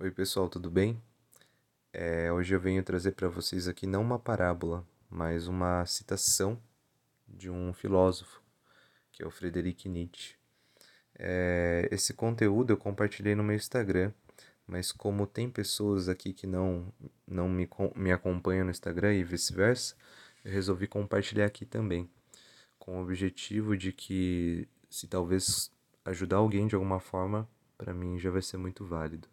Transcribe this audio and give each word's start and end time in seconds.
Oi, 0.00 0.12
pessoal, 0.12 0.48
tudo 0.48 0.70
bem? 0.70 1.02
É, 1.92 2.32
hoje 2.32 2.54
eu 2.54 2.60
venho 2.60 2.84
trazer 2.84 3.10
para 3.10 3.26
vocês 3.26 3.66
aqui 3.66 3.84
não 3.84 4.00
uma 4.00 4.16
parábola, 4.16 4.86
mas 5.10 5.48
uma 5.48 5.84
citação 5.86 6.56
de 7.26 7.50
um 7.50 7.72
filósofo, 7.72 8.40
que 9.10 9.24
é 9.24 9.26
o 9.26 9.30
Friedrich 9.32 9.88
Nietzsche. 9.88 10.36
É, 11.18 11.88
esse 11.90 12.14
conteúdo 12.14 12.72
eu 12.72 12.76
compartilhei 12.76 13.34
no 13.34 13.42
meu 13.42 13.56
Instagram, 13.56 14.12
mas 14.68 14.92
como 14.92 15.26
tem 15.26 15.50
pessoas 15.50 16.08
aqui 16.08 16.32
que 16.32 16.46
não, 16.46 16.92
não 17.26 17.48
me, 17.48 17.68
me 17.96 18.12
acompanham 18.12 18.66
no 18.66 18.70
Instagram 18.70 19.14
e 19.14 19.24
vice-versa, 19.24 19.96
eu 20.44 20.52
resolvi 20.52 20.86
compartilhar 20.86 21.46
aqui 21.46 21.66
também, 21.66 22.08
com 22.78 23.00
o 23.00 23.02
objetivo 23.02 23.76
de 23.76 23.92
que, 23.92 24.68
se 24.88 25.08
talvez 25.08 25.72
ajudar 26.04 26.36
alguém 26.36 26.68
de 26.68 26.76
alguma 26.76 27.00
forma, 27.00 27.48
para 27.76 27.92
mim 27.92 28.16
já 28.16 28.30
vai 28.30 28.42
ser 28.42 28.58
muito 28.58 28.86
válido. 28.86 29.28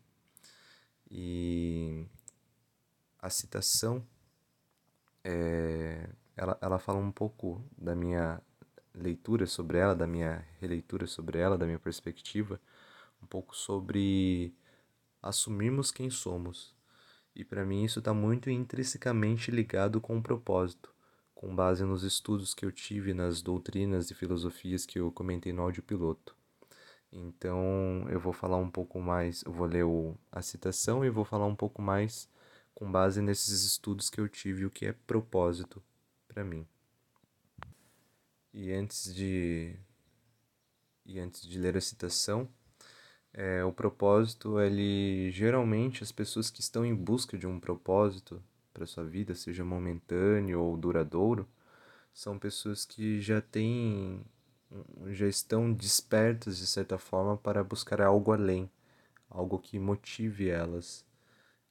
E 1.17 2.05
a 3.21 3.29
citação 3.29 4.05
é, 5.23 6.09
ela, 6.35 6.57
ela 6.59 6.77
fala 6.77 6.99
um 6.99 7.09
pouco 7.09 7.63
da 7.77 7.95
minha 7.95 8.41
leitura 8.93 9.47
sobre 9.47 9.77
ela, 9.77 9.95
da 9.95 10.05
minha 10.05 10.45
releitura 10.59 11.07
sobre 11.07 11.39
ela, 11.39 11.57
da 11.57 11.65
minha 11.65 11.79
perspectiva, 11.79 12.59
um 13.23 13.25
pouco 13.25 13.55
sobre 13.55 14.53
assumirmos 15.21 15.89
quem 15.89 16.09
somos. 16.09 16.75
E 17.33 17.45
para 17.45 17.65
mim 17.65 17.85
isso 17.85 17.99
está 17.99 18.13
muito 18.13 18.49
intrinsecamente 18.49 19.51
ligado 19.51 20.01
com 20.01 20.17
o 20.17 20.21
propósito, 20.21 20.93
com 21.33 21.55
base 21.55 21.85
nos 21.85 22.03
estudos 22.03 22.53
que 22.53 22.65
eu 22.65 22.73
tive 22.73 23.13
nas 23.13 23.41
doutrinas 23.41 24.11
e 24.11 24.13
filosofias 24.13 24.85
que 24.85 24.99
eu 24.99 25.09
comentei 25.13 25.53
no 25.53 25.61
áudio 25.61 25.81
piloto. 25.81 26.35
Então 27.11 28.05
eu 28.09 28.19
vou 28.19 28.33
falar 28.33 28.57
um 28.57 28.69
pouco 28.69 28.99
mais, 28.99 29.43
eu 29.43 29.51
vou 29.51 29.67
ler 29.67 29.83
o, 29.83 30.17
a 30.31 30.41
citação 30.41 31.03
e 31.05 31.09
vou 31.09 31.25
falar 31.25 31.45
um 31.45 31.55
pouco 31.55 31.81
mais 31.81 32.29
com 32.73 32.91
base 32.91 33.21
nesses 33.21 33.63
estudos 33.63 34.09
que 34.09 34.19
eu 34.19 34.27
tive 34.27 34.65
o 34.65 34.71
que 34.71 34.85
é 34.85 34.93
propósito 34.93 35.81
para 36.27 36.43
mim. 36.43 36.67
E 38.53 38.71
antes 38.73 39.13
de 39.13 39.75
e 41.05 41.19
antes 41.19 41.47
de 41.47 41.59
ler 41.59 41.77
a 41.77 41.81
citação, 41.81 42.49
é, 43.33 43.63
o 43.63 43.71
propósito, 43.71 44.59
ele 44.59 45.29
geralmente 45.31 46.03
as 46.03 46.11
pessoas 46.11 46.49
que 46.49 46.61
estão 46.61 46.85
em 46.85 46.95
busca 46.95 47.37
de 47.37 47.45
um 47.45 47.59
propósito 47.59 48.41
para 48.73 48.85
sua 48.85 49.03
vida, 49.03 49.35
seja 49.35 49.63
momentâneo 49.63 50.61
ou 50.61 50.77
duradouro, 50.77 51.47
são 52.13 52.39
pessoas 52.39 52.85
que 52.85 53.19
já 53.21 53.41
têm 53.41 54.21
já 55.07 55.27
estão 55.27 55.71
despertas 55.71 56.57
de 56.57 56.67
certa 56.67 56.97
forma 56.97 57.37
para 57.37 57.63
buscar 57.63 58.01
algo 58.01 58.31
além, 58.31 58.69
algo 59.29 59.59
que 59.59 59.79
motive 59.79 60.49
elas. 60.49 61.05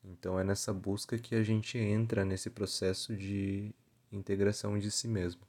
Então 0.03 0.39
é 0.39 0.45
nessa 0.45 0.73
busca 0.73 1.19
que 1.19 1.35
a 1.35 1.43
gente 1.43 1.79
entra 1.79 2.25
nesse 2.25 2.51
processo 2.51 3.17
de 3.17 3.75
integração 4.13 4.79
de 4.79 4.91
si 4.91 5.09
mesmo. 5.09 5.43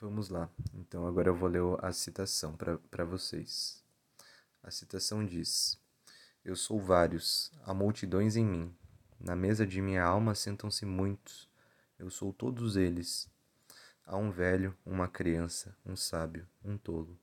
Vamos 0.00 0.28
lá. 0.28 0.48
Então 0.74 1.06
agora 1.06 1.28
eu 1.28 1.34
vou 1.34 1.48
ler 1.48 1.62
a 1.82 1.92
citação 1.92 2.56
para 2.90 3.04
vocês. 3.04 3.82
A 4.62 4.70
citação 4.70 5.24
diz: 5.24 5.80
Eu 6.44 6.54
sou 6.54 6.80
vários, 6.80 7.50
há 7.64 7.74
multidões 7.74 8.36
em 8.36 8.44
mim. 8.44 8.74
Na 9.18 9.34
mesa 9.34 9.66
de 9.66 9.80
minha 9.80 10.04
alma 10.04 10.34
sentam-se 10.34 10.84
muitos. 10.84 11.48
Eu 11.98 12.10
sou 12.10 12.32
todos 12.32 12.76
eles 12.76 13.28
Há 14.08 14.16
um 14.16 14.30
velho, 14.30 14.72
uma 14.86 15.08
criança, 15.08 15.76
um 15.84 15.96
sábio, 15.96 16.46
um 16.64 16.78
tolo. 16.78 17.18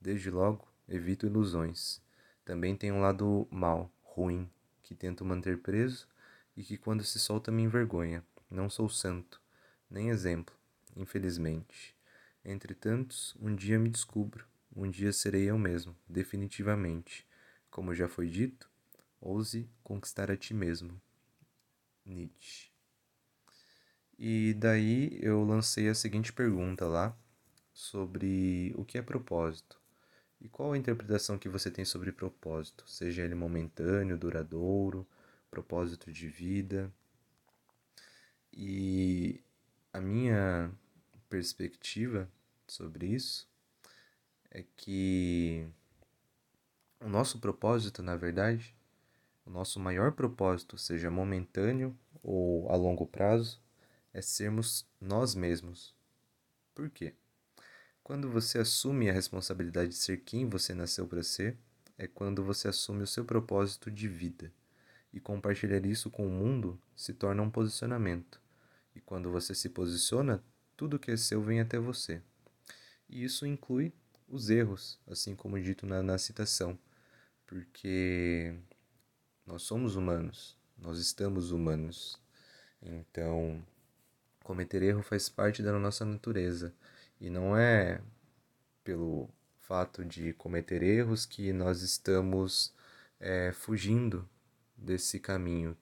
Desde 0.00 0.30
logo, 0.30 0.68
evito 0.88 1.26
ilusões. 1.26 2.00
Também 2.44 2.76
tem 2.76 2.92
um 2.92 3.00
lado 3.00 3.48
mau, 3.50 3.90
ruim, 4.04 4.48
que 4.84 4.94
tento 4.94 5.24
manter 5.24 5.58
preso 5.58 6.06
e 6.56 6.62
que 6.62 6.76
quando 6.76 7.02
se 7.02 7.18
solta 7.18 7.50
me 7.50 7.64
envergonha. 7.64 8.24
Não 8.48 8.70
sou 8.70 8.88
santo, 8.88 9.42
nem 9.90 10.10
exemplo, 10.10 10.54
infelizmente. 10.94 11.92
Entre 12.44 12.72
tantos, 12.72 13.34
um 13.40 13.52
dia 13.52 13.76
me 13.76 13.90
descubro, 13.90 14.46
um 14.76 14.88
dia 14.88 15.12
serei 15.12 15.50
eu 15.50 15.58
mesmo, 15.58 15.96
definitivamente. 16.08 17.26
Como 17.68 17.92
já 17.92 18.06
foi 18.06 18.28
dito, 18.28 18.70
ouse 19.20 19.68
conquistar 19.82 20.30
a 20.30 20.36
ti 20.36 20.54
mesmo. 20.54 21.00
Nietzsche. 22.04 22.75
E 24.18 24.54
daí 24.54 25.18
eu 25.22 25.44
lancei 25.44 25.88
a 25.88 25.94
seguinte 25.94 26.32
pergunta 26.32 26.86
lá 26.86 27.16
sobre 27.72 28.72
o 28.76 28.84
que 28.84 28.96
é 28.96 29.02
propósito. 29.02 29.78
E 30.40 30.48
qual 30.48 30.72
a 30.72 30.78
interpretação 30.78 31.38
que 31.38 31.48
você 31.48 31.70
tem 31.70 31.84
sobre 31.84 32.12
propósito, 32.12 32.88
seja 32.88 33.22
ele 33.22 33.34
momentâneo, 33.34 34.16
duradouro, 34.16 35.06
propósito 35.50 36.10
de 36.12 36.28
vida? 36.28 36.92
E 38.52 39.40
a 39.92 40.00
minha 40.00 40.70
perspectiva 41.28 42.30
sobre 42.66 43.06
isso 43.06 43.48
é 44.50 44.64
que 44.76 45.66
o 47.00 47.08
nosso 47.08 47.38
propósito, 47.38 48.02
na 48.02 48.16
verdade, 48.16 48.74
o 49.44 49.50
nosso 49.50 49.78
maior 49.78 50.12
propósito, 50.12 50.78
seja 50.78 51.10
momentâneo 51.10 51.96
ou 52.22 52.70
a 52.70 52.76
longo 52.76 53.06
prazo, 53.06 53.60
é 54.16 54.22
sermos 54.22 54.86
nós 54.98 55.34
mesmos. 55.34 55.94
Por 56.74 56.88
quê? 56.88 57.12
Quando 58.02 58.30
você 58.30 58.58
assume 58.58 59.10
a 59.10 59.12
responsabilidade 59.12 59.90
de 59.90 59.96
ser 59.96 60.22
quem 60.22 60.48
você 60.48 60.72
nasceu 60.72 61.06
para 61.06 61.22
ser, 61.22 61.54
é 61.98 62.06
quando 62.06 62.42
você 62.42 62.66
assume 62.68 63.02
o 63.02 63.06
seu 63.06 63.26
propósito 63.26 63.90
de 63.90 64.08
vida. 64.08 64.50
E 65.12 65.20
compartilhar 65.20 65.84
isso 65.84 66.10
com 66.10 66.26
o 66.26 66.30
mundo 66.30 66.80
se 66.94 67.12
torna 67.12 67.42
um 67.42 67.50
posicionamento. 67.50 68.40
E 68.94 69.02
quando 69.02 69.30
você 69.30 69.54
se 69.54 69.68
posiciona, 69.68 70.42
tudo 70.78 70.98
que 70.98 71.10
é 71.10 71.16
seu 71.18 71.42
vem 71.42 71.60
até 71.60 71.78
você. 71.78 72.22
E 73.10 73.22
isso 73.22 73.46
inclui 73.46 73.92
os 74.26 74.48
erros, 74.48 74.98
assim 75.06 75.36
como 75.36 75.60
dito 75.60 75.84
na, 75.84 76.02
na 76.02 76.16
citação, 76.16 76.78
porque 77.46 78.56
nós 79.44 79.62
somos 79.62 79.94
humanos, 79.94 80.56
nós 80.78 80.98
estamos 80.98 81.50
humanos. 81.50 82.18
Então, 82.80 83.62
Cometer 84.46 84.80
erro 84.80 85.02
faz 85.02 85.28
parte 85.28 85.60
da 85.60 85.72
nossa 85.72 86.04
natureza 86.04 86.72
e 87.20 87.28
não 87.28 87.56
é 87.56 88.00
pelo 88.84 89.28
fato 89.58 90.04
de 90.04 90.32
cometer 90.34 90.84
erros 90.84 91.26
que 91.26 91.52
nós 91.52 91.82
estamos 91.82 92.72
é, 93.18 93.50
fugindo 93.50 94.24
desse 94.76 95.18
caminho 95.18 95.76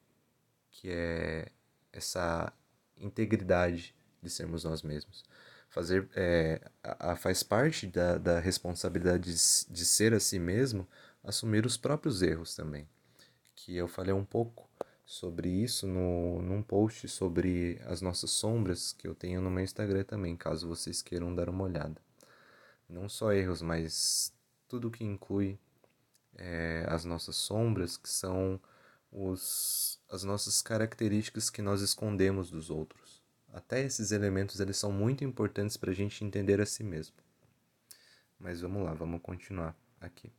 que 0.71 0.89
é 0.89 1.49
essa 1.93 2.51
integridade 2.97 3.95
de 4.23 4.31
sermos 4.31 4.65
nós 4.65 4.83
mesmos. 4.83 5.27
Fazer 5.69 6.09
é, 6.17 6.59
a, 6.83 7.13
a 7.13 7.17
faz 7.17 7.43
parte 7.43 7.87
da, 7.87 8.17
da 8.17 8.41
responsabilidade 8.41 9.25
de, 9.25 9.75
de 9.75 9.85
ser 9.85 10.15
a 10.15 10.21
si 10.21 10.39
mesmo 10.39 10.89
assumir 11.23 11.67
os 11.67 11.77
próprios 11.77 12.23
erros 12.23 12.57
também, 12.57 12.89
que 13.55 13.77
eu 13.77 13.87
falei 13.87 14.15
um 14.15 14.25
pouco 14.25 14.64
sobre 15.05 15.49
isso 15.49 15.87
no, 15.87 16.41
num 16.41 16.63
post 16.63 17.09
sobre 17.09 17.81
as 17.85 18.01
nossas 18.01 18.31
sombras 18.31 18.93
que 18.93 19.07
eu 19.07 19.15
tenho 19.15 19.41
no 19.41 19.51
meu 19.51 19.63
Instagram 19.63 20.05
também, 20.05 20.37
caso 20.37 20.69
vocês 20.69 21.03
queiram 21.03 21.35
dar 21.35 21.49
uma 21.49 21.65
olhada. 21.65 22.01
Não 22.89 23.09
só 23.09 23.33
erros, 23.33 23.63
mas 23.63 24.33
tudo 24.69 24.91
que 24.91 25.05
inclui 25.05 25.59
é, 26.37 26.85
as 26.89 27.05
nossas 27.05 27.37
sombras, 27.37 27.97
que 27.97 28.09
são 28.09 28.61
os, 29.13 30.01
as 30.11 30.25
nossas 30.25 30.61
características 30.63 31.51
que 31.51 31.63
nós 31.63 31.81
escondemos 31.81 32.51
dos 32.51 32.71
outros. 32.71 33.23
Até 33.53 33.85
esses 33.85 34.11
elementos 34.11 34.59
eles 34.59 34.77
são 34.77 34.91
muito 34.91 35.23
importantes 35.23 35.77
para 35.77 35.91
a 35.91 35.95
gente 35.95 36.25
entender 36.25 36.61
a 36.61 36.67
si 36.67 36.83
mesmo. 36.83 37.15
Mas 38.39 38.61
vamos 38.61 38.85
lá, 38.85 38.93
vamos 38.95 39.23
continuar 39.23 39.77
aqui. 40.01 40.33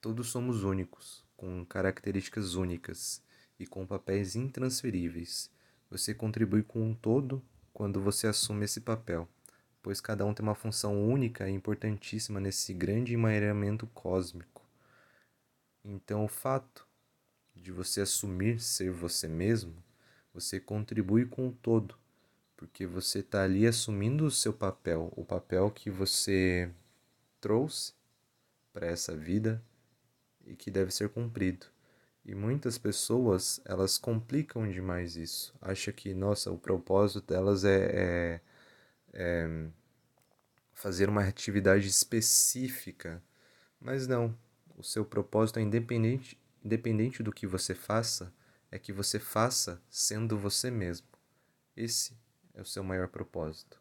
Todos 0.00 0.28
somos 0.28 0.64
únicos, 0.64 1.24
com 1.38 1.64
características 1.64 2.56
únicas 2.56 3.22
e 3.60 3.66
com 3.66 3.86
papéis 3.86 4.34
intransferíveis. 4.34 5.50
Você 5.88 6.12
contribui 6.12 6.64
com 6.64 6.82
um 6.82 6.94
todo 6.94 7.40
quando 7.72 8.02
você 8.02 8.26
assume 8.26 8.64
esse 8.64 8.80
papel, 8.80 9.26
pois 9.80 10.00
cada 10.00 10.26
um 10.26 10.34
tem 10.34 10.42
uma 10.44 10.56
função 10.56 11.08
única 11.08 11.48
e 11.48 11.52
importantíssima 11.52 12.40
nesse 12.40 12.74
grande 12.74 13.14
emaranhamento 13.14 13.86
cósmico. 13.94 14.68
Então, 15.84 16.24
o 16.24 16.28
fato 16.28 16.84
de 17.54 17.70
você 17.70 18.00
assumir 18.00 18.60
ser 18.60 18.90
você 18.90 19.28
mesmo, 19.28 19.76
você 20.34 20.58
contribui 20.58 21.24
com 21.24 21.48
o 21.48 21.52
todo, 21.52 21.96
porque 22.56 22.84
você 22.84 23.20
está 23.20 23.44
ali 23.44 23.64
assumindo 23.64 24.26
o 24.26 24.30
seu 24.30 24.52
papel, 24.52 25.12
o 25.16 25.24
papel 25.24 25.70
que 25.70 25.88
você 25.88 26.68
trouxe 27.40 27.92
para 28.72 28.88
essa 28.88 29.16
vida 29.16 29.62
e 30.48 30.56
que 30.56 30.70
deve 30.70 30.92
ser 30.92 31.10
cumprido. 31.10 31.66
E 32.24 32.34
muitas 32.34 32.78
pessoas, 32.78 33.60
elas 33.64 33.98
complicam 33.98 34.70
demais 34.70 35.16
isso. 35.16 35.54
Acha 35.60 35.92
que, 35.92 36.14
nossa, 36.14 36.50
o 36.50 36.58
propósito 36.58 37.20
delas 37.22 37.64
é, 37.64 38.40
é, 38.40 38.40
é 39.14 39.68
fazer 40.74 41.08
uma 41.08 41.24
atividade 41.24 41.88
específica 41.88 43.22
Mas 43.80 44.06
não, 44.08 44.36
o 44.76 44.82
seu 44.84 45.04
propósito 45.04 45.58
é 45.58 45.62
independente, 45.62 46.38
independente 46.64 47.22
do 47.22 47.32
que 47.32 47.46
você 47.46 47.74
faça, 47.74 48.32
é 48.70 48.78
que 48.78 48.92
você 48.92 49.18
faça 49.18 49.82
sendo 49.90 50.38
você 50.38 50.70
mesmo. 50.70 51.08
Esse 51.76 52.16
é 52.54 52.62
o 52.62 52.66
seu 52.66 52.84
maior 52.84 53.08
propósito. 53.08 53.80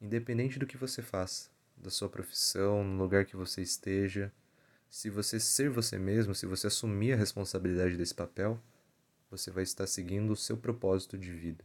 Independente 0.00 0.58
do 0.58 0.66
que 0.66 0.76
você 0.76 1.02
faça, 1.02 1.50
da 1.76 1.90
sua 1.90 2.08
profissão, 2.08 2.84
no 2.84 3.02
lugar 3.02 3.24
que 3.26 3.36
você 3.36 3.62
esteja, 3.62 4.32
se 4.88 5.10
você 5.10 5.38
ser 5.38 5.70
você 5.70 5.98
mesmo, 5.98 6.34
se 6.34 6.46
você 6.46 6.66
assumir 6.66 7.12
a 7.12 7.16
responsabilidade 7.16 7.96
desse 7.96 8.14
papel, 8.14 8.60
você 9.30 9.50
vai 9.50 9.62
estar 9.62 9.86
seguindo 9.86 10.32
o 10.32 10.36
seu 10.36 10.56
propósito 10.56 11.18
de 11.18 11.32
vida. 11.32 11.64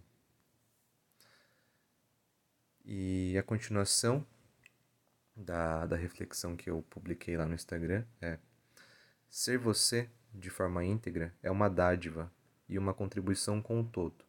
E 2.85 3.37
a 3.37 3.43
continuação 3.43 4.25
da, 5.35 5.85
da 5.85 5.95
reflexão 5.95 6.55
que 6.55 6.69
eu 6.69 6.83
publiquei 6.89 7.37
lá 7.37 7.45
no 7.45 7.55
Instagram 7.55 8.03
é: 8.21 8.37
ser 9.29 9.57
você 9.57 10.09
de 10.33 10.49
forma 10.49 10.83
íntegra 10.83 11.33
é 11.41 11.49
uma 11.49 11.69
dádiva 11.69 12.31
e 12.67 12.77
uma 12.77 12.93
contribuição 12.93 13.61
com 13.61 13.79
o 13.79 13.83
todo. 13.83 14.25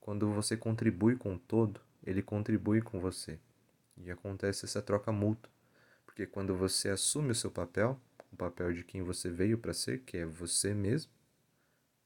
Quando 0.00 0.32
você 0.32 0.56
contribui 0.56 1.16
com 1.16 1.34
o 1.34 1.38
todo, 1.38 1.80
ele 2.04 2.22
contribui 2.22 2.80
com 2.80 3.00
você. 3.00 3.40
E 3.96 4.10
acontece 4.10 4.64
essa 4.64 4.80
troca 4.80 5.10
mútua. 5.10 5.50
Porque 6.04 6.26
quando 6.26 6.54
você 6.54 6.90
assume 6.90 7.32
o 7.32 7.34
seu 7.34 7.50
papel, 7.50 8.00
o 8.32 8.36
papel 8.36 8.72
de 8.72 8.84
quem 8.84 9.02
você 9.02 9.30
veio 9.30 9.58
para 9.58 9.72
ser, 9.72 10.00
que 10.00 10.18
é 10.18 10.26
você 10.26 10.74
mesmo, 10.74 11.12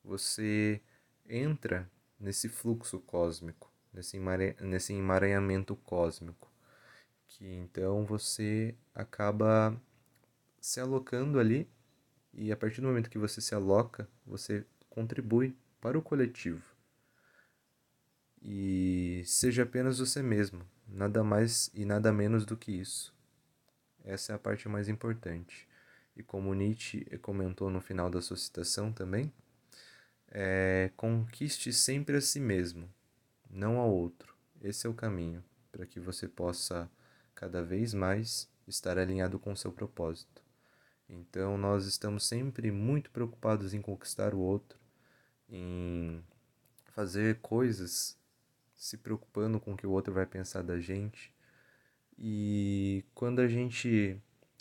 você 0.02 0.80
entra 1.26 1.90
nesse 2.18 2.48
fluxo 2.48 2.98
cósmico, 3.00 3.72
nesse, 3.92 4.18
nesse 4.60 4.92
emaranhamento 4.92 5.76
cósmico, 5.76 6.50
que 7.26 7.46
então 7.46 8.04
você 8.04 8.74
acaba 8.94 9.80
se 10.60 10.80
alocando 10.80 11.38
ali 11.38 11.68
e 12.32 12.52
a 12.52 12.56
partir 12.56 12.80
do 12.80 12.86
momento 12.86 13.10
que 13.10 13.18
você 13.18 13.40
se 13.40 13.54
aloca, 13.54 14.08
você 14.26 14.64
contribui 14.88 15.56
para 15.80 15.98
o 15.98 16.02
coletivo. 16.02 16.62
E 18.42 19.22
seja 19.26 19.64
apenas 19.64 19.98
você 19.98 20.22
mesmo, 20.22 20.64
nada 20.88 21.22
mais 21.22 21.70
e 21.74 21.84
nada 21.84 22.12
menos 22.12 22.44
do 22.44 22.56
que 22.56 22.72
isso. 22.72 23.14
Essa 24.04 24.32
é 24.32 24.36
a 24.36 24.38
parte 24.38 24.68
mais 24.68 24.88
importante. 24.88 25.68
E 26.20 26.22
como 26.22 26.52
Nietzsche 26.52 27.06
comentou 27.22 27.70
no 27.70 27.80
final 27.80 28.10
da 28.10 28.20
sua 28.20 28.36
citação 28.36 28.92
também, 28.92 29.32
é, 30.30 30.90
conquiste 30.94 31.72
sempre 31.72 32.14
a 32.14 32.20
si 32.20 32.38
mesmo, 32.38 32.86
não 33.48 33.78
ao 33.78 33.90
outro. 33.90 34.34
Esse 34.60 34.86
é 34.86 34.90
o 34.90 34.92
caminho 34.92 35.42
para 35.72 35.86
que 35.86 35.98
você 35.98 36.28
possa 36.28 36.90
cada 37.34 37.62
vez 37.62 37.94
mais 37.94 38.50
estar 38.68 38.98
alinhado 38.98 39.38
com 39.38 39.52
o 39.52 39.56
seu 39.56 39.72
propósito. 39.72 40.42
Então, 41.08 41.56
nós 41.56 41.86
estamos 41.86 42.26
sempre 42.26 42.70
muito 42.70 43.10
preocupados 43.10 43.72
em 43.72 43.80
conquistar 43.80 44.34
o 44.34 44.40
outro, 44.40 44.78
em 45.48 46.22
fazer 46.92 47.38
coisas 47.40 48.14
se 48.76 48.98
preocupando 48.98 49.58
com 49.58 49.72
o 49.72 49.76
que 49.76 49.86
o 49.86 49.90
outro 49.90 50.12
vai 50.12 50.26
pensar 50.26 50.62
da 50.62 50.78
gente. 50.78 51.32
E 52.18 53.06
quando 53.14 53.40
a 53.40 53.48
gente 53.48 54.20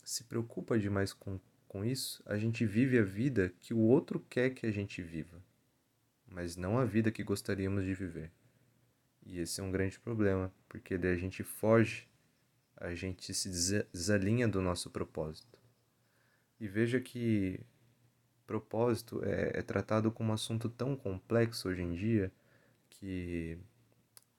se 0.10 0.24
preocupa 0.24 0.80
demais 0.80 1.14
com, 1.14 1.40
com 1.70 1.86
isso, 1.86 2.22
a 2.26 2.36
gente 2.36 2.66
vive 2.66 2.98
a 2.98 3.04
vida 3.04 3.54
que 3.60 3.76
o 3.76 3.80
outro 3.80 4.20
quer 4.28 4.50
que 4.50 4.66
a 4.66 4.72
gente 4.72 5.04
viva, 5.04 5.42
mas 6.26 6.58
não 6.58 6.80
a 6.80 6.84
vida 6.84 7.12
que 7.12 7.24
gostaríamos 7.24 7.86
de 7.86 7.94
viver. 7.94 8.32
E 9.24 9.40
esse 9.40 9.62
é 9.62 9.64
um 9.64 9.72
grande 9.72 10.00
problema, 10.00 10.52
porque 10.68 10.98
daí 10.98 11.14
a 11.14 11.18
gente 11.18 11.44
foge, 11.44 12.10
a 12.76 12.96
gente 12.96 13.32
se 13.36 13.50
desalinha 13.94 14.48
do 14.48 14.64
nosso 14.64 14.90
propósito. 14.90 15.60
E 16.60 16.68
veja 16.68 17.00
que 17.00 17.60
propósito 18.48 19.24
é, 19.24 19.60
é 19.60 19.62
tratado 19.62 20.12
como 20.12 20.32
um 20.32 20.34
assunto 20.34 20.70
tão 20.70 20.96
complexo 20.96 21.70
hoje 21.70 21.84
em 21.84 21.94
dia 21.94 22.32
que 22.90 23.60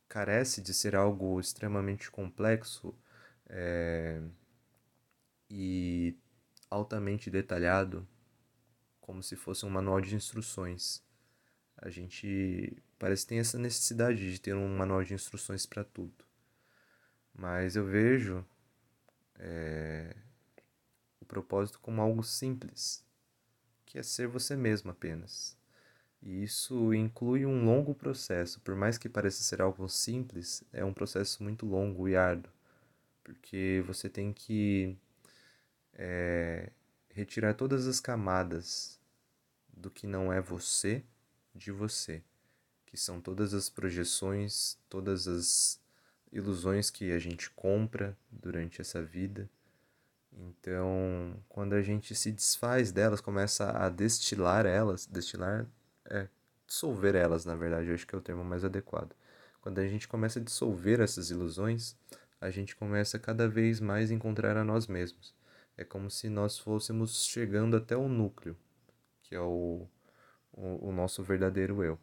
carece 0.08 0.60
de 0.60 0.74
ser 0.74 0.96
algo 0.96 1.38
extremamente 1.38 2.10
complexo 2.10 2.92
é, 3.48 4.20
e 5.48 6.16
altamente 6.70 7.30
detalhado, 7.30 8.06
como 9.00 9.22
se 9.22 9.34
fosse 9.36 9.66
um 9.66 9.70
manual 9.70 10.00
de 10.00 10.14
instruções. 10.14 11.02
A 11.76 11.90
gente 11.90 12.76
parece 12.98 13.22
que 13.24 13.30
tem 13.30 13.38
essa 13.40 13.58
necessidade 13.58 14.32
de 14.32 14.40
ter 14.40 14.54
um 14.54 14.76
manual 14.76 15.02
de 15.02 15.14
instruções 15.14 15.66
para 15.66 15.82
tudo. 15.82 16.24
Mas 17.34 17.74
eu 17.74 17.84
vejo 17.84 18.44
é, 19.38 20.14
o 21.20 21.24
propósito 21.24 21.80
como 21.80 22.00
algo 22.00 22.22
simples, 22.22 23.04
que 23.86 23.98
é 23.98 24.02
ser 24.02 24.28
você 24.28 24.54
mesmo 24.54 24.90
apenas. 24.90 25.56
E 26.22 26.42
isso 26.44 26.92
inclui 26.92 27.46
um 27.46 27.64
longo 27.64 27.94
processo, 27.94 28.60
por 28.60 28.76
mais 28.76 28.98
que 28.98 29.08
pareça 29.08 29.42
ser 29.42 29.62
algo 29.62 29.88
simples, 29.88 30.62
é 30.72 30.84
um 30.84 30.92
processo 30.92 31.42
muito 31.42 31.64
longo 31.64 32.06
e 32.08 32.14
árduo, 32.14 32.52
porque 33.24 33.82
você 33.86 34.08
tem 34.08 34.32
que 34.32 34.98
é, 36.02 36.70
retirar 37.10 37.52
todas 37.52 37.86
as 37.86 38.00
camadas 38.00 38.98
do 39.68 39.90
que 39.90 40.06
não 40.06 40.32
é 40.32 40.40
você 40.40 41.04
de 41.54 41.70
você, 41.70 42.22
que 42.86 42.96
são 42.96 43.20
todas 43.20 43.52
as 43.52 43.68
projeções, 43.68 44.78
todas 44.88 45.28
as 45.28 45.78
ilusões 46.32 46.88
que 46.88 47.12
a 47.12 47.18
gente 47.18 47.50
compra 47.50 48.16
durante 48.30 48.80
essa 48.80 49.02
vida. 49.02 49.48
Então, 50.32 51.36
quando 51.48 51.74
a 51.74 51.82
gente 51.82 52.14
se 52.14 52.32
desfaz 52.32 52.90
delas, 52.90 53.20
começa 53.20 53.70
a 53.70 53.90
destilar 53.90 54.64
elas, 54.64 55.04
destilar 55.06 55.66
é, 56.06 56.28
dissolver 56.66 57.14
elas, 57.14 57.44
na 57.44 57.54
verdade, 57.54 57.88
eu 57.88 57.94
acho 57.94 58.06
que 58.06 58.14
é 58.14 58.18
o 58.18 58.22
termo 58.22 58.44
mais 58.44 58.64
adequado. 58.64 59.14
Quando 59.60 59.78
a 59.80 59.86
gente 59.86 60.08
começa 60.08 60.38
a 60.38 60.42
dissolver 60.42 61.00
essas 61.00 61.30
ilusões, 61.30 61.94
a 62.40 62.48
gente 62.48 62.74
começa 62.74 63.18
cada 63.18 63.46
vez 63.46 63.80
mais 63.80 64.10
a 64.10 64.14
encontrar 64.14 64.56
a 64.56 64.64
nós 64.64 64.86
mesmos. 64.86 65.38
É 65.80 65.84
como 65.84 66.10
se 66.10 66.28
nós 66.28 66.58
fôssemos 66.58 67.24
chegando 67.24 67.76
até 67.76 67.96
o 67.96 68.08
núcleo, 68.08 68.54
que 69.22 69.34
é 69.34 69.40
o, 69.40 69.86
o, 70.52 70.88
o 70.88 70.92
nosso 70.92 71.22
verdadeiro 71.22 71.82
eu. 71.82 71.98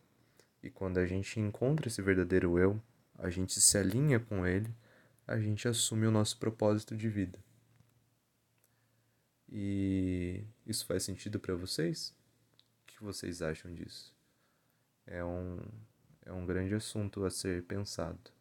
E 0.63 0.71
quando 0.71 0.97
a 0.97 1.05
gente 1.05 1.39
encontra 1.39 1.87
esse 1.87 2.01
verdadeiro 2.01 2.57
eu, 2.57 2.81
a 3.17 3.29
gente 3.29 3.61
se 3.61 3.77
alinha 3.77 4.19
com 4.19 4.47
ele, 4.47 4.73
a 5.27 5.39
gente 5.39 5.67
assume 5.67 6.07
o 6.07 6.11
nosso 6.11 6.39
propósito 6.39 6.97
de 6.97 7.07
vida. 7.07 7.37
E 9.47 10.43
isso 10.65 10.85
faz 10.87 11.03
sentido 11.03 11.39
para 11.39 11.53
vocês? 11.53 12.17
que 12.97 13.03
vocês 13.03 13.41
acham 13.43 13.71
disso? 13.73 14.11
É 15.05 15.23
um, 15.23 15.59
é 16.25 16.33
um 16.33 16.45
grande 16.45 16.73
assunto 16.73 17.23
a 17.23 17.29
ser 17.29 17.63
pensado. 17.63 18.31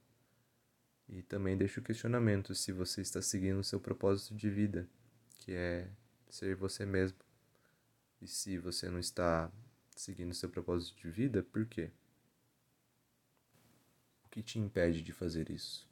E 1.06 1.22
também 1.22 1.56
deixo 1.56 1.80
o 1.80 1.82
questionamento 1.82 2.54
se 2.54 2.72
você 2.72 3.02
está 3.02 3.20
seguindo 3.20 3.60
o 3.60 3.64
seu 3.64 3.78
propósito 3.78 4.34
de 4.34 4.48
vida, 4.48 4.88
que 5.46 5.52
é 5.52 5.88
ser 6.28 6.56
você 6.56 6.84
mesmo. 6.84 7.16
E 8.20 8.26
se 8.26 8.58
você 8.58 8.90
não 8.90 8.98
está 8.98 9.48
seguindo 9.94 10.34
seu 10.34 10.48
propósito 10.48 10.98
de 10.98 11.08
vida, 11.08 11.40
por 11.40 11.64
quê? 11.66 11.92
O 14.24 14.28
que 14.28 14.42
te 14.42 14.58
impede 14.58 15.02
de 15.02 15.12
fazer 15.12 15.48
isso? 15.48 15.88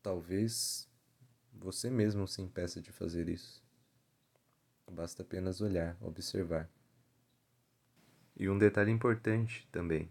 Talvez 0.00 0.88
você 1.52 1.90
mesmo 1.90 2.28
se 2.28 2.40
impeça 2.40 2.80
de 2.80 2.92
fazer 2.92 3.28
isso. 3.28 3.60
Basta 4.88 5.22
apenas 5.22 5.60
olhar, 5.60 5.96
observar. 6.00 6.70
E 8.36 8.48
um 8.48 8.56
detalhe 8.56 8.92
importante 8.92 9.66
também, 9.72 10.08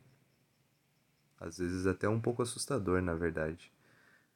às 1.40 1.58
vezes 1.60 1.88
até 1.88 2.10
um 2.10 2.20
pouco 2.20 2.42
assustador, 2.42 3.02
na 3.02 3.14
verdade, 3.14 3.72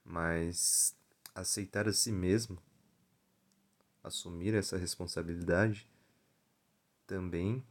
mas 0.05 0.95
aceitar 1.35 1.85
a 1.85 1.93
si 1.93 2.11
mesmo, 2.11 2.61
assumir 4.09 4.53
essa 4.53 4.77
responsabilidade, 4.77 5.87
também 7.07 7.63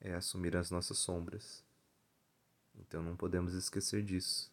é 0.00 0.14
assumir 0.14 0.56
as 0.56 0.70
nossas 0.70 0.98
sombras. 0.98 1.64
Então 2.74 3.02
não 3.02 3.16
podemos 3.16 3.54
esquecer 3.54 4.02
disso. 4.02 4.50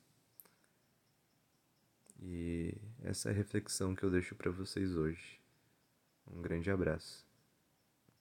E 2.21 2.75
essa 3.03 3.29
é 3.29 3.31
a 3.31 3.35
reflexão 3.35 3.95
que 3.95 4.03
eu 4.03 4.09
deixo 4.09 4.35
para 4.35 4.51
vocês 4.51 4.95
hoje. 4.95 5.39
Um 6.27 6.41
grande 6.41 6.71
abraço. 6.71 7.24